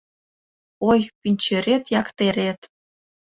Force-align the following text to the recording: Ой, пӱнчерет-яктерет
Ой, 0.89 0.99
пӱнчерет-яктерет 1.21 2.61